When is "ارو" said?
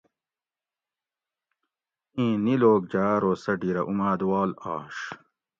3.15-3.31